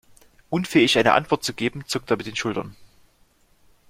[0.49, 2.75] Unfähig eine Antwort zu geben, zuckt er mit den Schultern.